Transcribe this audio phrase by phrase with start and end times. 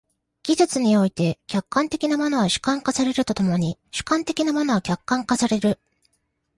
[0.41, 5.79] 技術において、客観的なものは主観化されると共に主観的なものは客観化される。